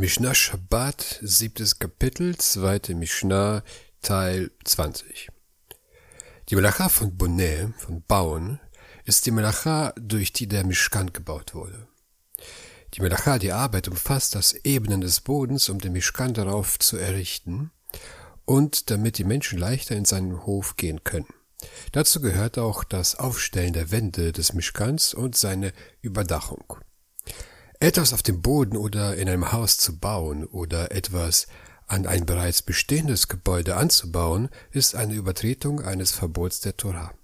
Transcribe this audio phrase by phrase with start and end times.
[0.00, 3.62] Mishnah Shabbat, siebtes Kapitel, zweite Mishnah,
[4.00, 5.28] Teil 20.
[6.48, 8.60] Die Melacha von Bonnet, von Bauen,
[9.04, 11.86] ist die Melacha, durch die der Mishkan gebaut wurde.
[12.94, 17.70] Die Melacha, die Arbeit, umfasst das Ebenen des Bodens, um den Mishkan darauf zu errichten
[18.46, 21.28] und damit die Menschen leichter in seinen Hof gehen können.
[21.92, 26.78] Dazu gehört auch das Aufstellen der Wände des Mishkans und seine Überdachung.
[27.82, 31.46] Etwas auf dem Boden oder in einem Haus zu bauen oder etwas
[31.86, 37.14] an ein bereits bestehendes Gebäude anzubauen, ist eine Übertretung eines Verbots der Tora.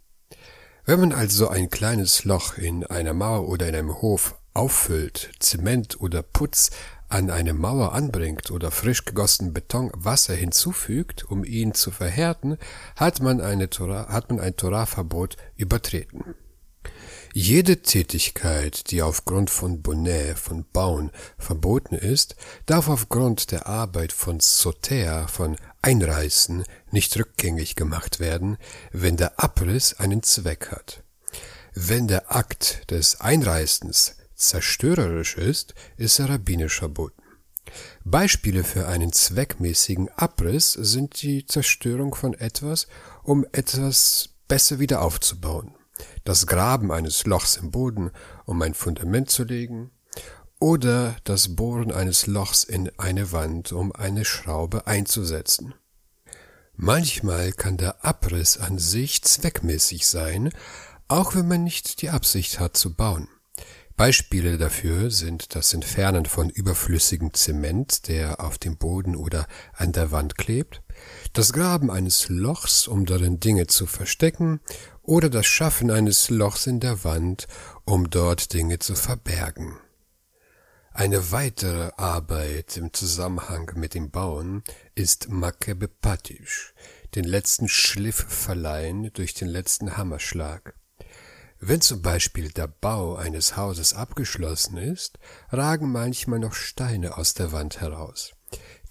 [0.87, 6.01] Wenn man also ein kleines Loch in einer Mauer oder in einem Hof auffüllt, Zement
[6.01, 6.71] oder Putz
[7.11, 12.57] an eine Mauer anbringt oder frisch gegossenen Beton Wasser hinzufügt, um ihn zu verhärten,
[12.97, 16.35] hat man, eine Torah, hat man ein Torahverbot übertreten.
[17.39, 24.41] Jede Tätigkeit, die aufgrund von Bonnet, von Bauen verboten ist, darf aufgrund der Arbeit von
[24.41, 28.57] Soter, von Einreißen, nicht rückgängig gemacht werden,
[28.91, 31.03] wenn der Abriss einen Zweck hat.
[31.75, 37.23] Wenn der Akt des Einreißens zerstörerisch ist, ist er rabbinisch verboten.
[38.03, 42.87] Beispiele für einen zweckmäßigen Abriss sind die Zerstörung von etwas,
[43.25, 45.75] um etwas besser wieder aufzubauen
[46.25, 48.11] das Graben eines Lochs im Boden,
[48.45, 49.91] um ein Fundament zu legen,
[50.59, 55.75] oder das Bohren eines Lochs in eine Wand, um eine Schraube einzusetzen.
[56.75, 60.51] Manchmal kann der Abriss an sich zweckmäßig sein,
[61.09, 63.29] auch wenn man nicht die Absicht hat zu bauen.
[63.97, 70.11] Beispiele dafür sind das Entfernen von überflüssigem Zement, der auf dem Boden oder an der
[70.11, 70.83] Wand klebt,
[71.33, 74.61] das Graben eines Lochs, um darin Dinge zu verstecken,
[75.07, 77.47] oder das Schaffen eines Lochs in der Wand,
[77.85, 79.79] um dort Dinge zu verbergen.
[80.93, 86.75] Eine weitere Arbeit im Zusammenhang mit dem Bauen ist Makebepatisch,
[87.15, 90.75] den letzten Schliff verleihen durch den letzten Hammerschlag.
[91.59, 95.19] Wenn zum Beispiel der Bau eines Hauses abgeschlossen ist,
[95.51, 98.33] ragen manchmal noch Steine aus der Wand heraus.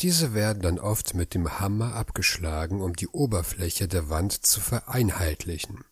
[0.01, 5.85] Diese werden dann oft mit dem Hammer abgeschlagen, um die Oberfläche der Wand zu vereinheitlichen.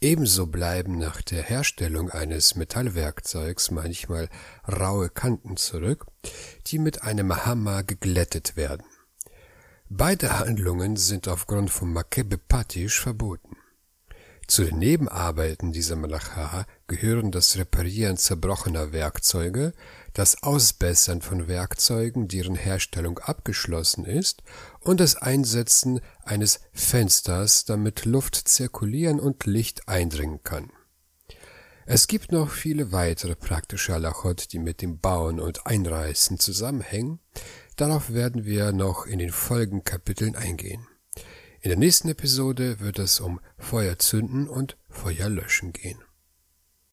[0.00, 4.28] Ebenso bleiben nach der Herstellung eines Metallwerkzeugs manchmal
[4.68, 6.06] raue Kanten zurück,
[6.68, 8.84] die mit einem Hammer geglättet werden.
[9.88, 13.57] Beide Handlungen sind aufgrund von Makebe Patisch verboten.
[14.48, 19.74] Zu den Nebenarbeiten dieser Malacha gehören das Reparieren zerbrochener Werkzeuge,
[20.14, 24.42] das Ausbessern von Werkzeugen, deren Herstellung abgeschlossen ist,
[24.80, 30.72] und das Einsetzen eines Fensters, damit Luft zirkulieren und Licht eindringen kann.
[31.84, 37.20] Es gibt noch viele weitere praktische Halachot, die mit dem Bauen und Einreißen zusammenhängen.
[37.76, 40.87] Darauf werden wir noch in den folgenden Kapiteln eingehen.
[41.68, 45.98] In der nächsten Episode wird es um Feuer zünden und Feuer löschen gehen.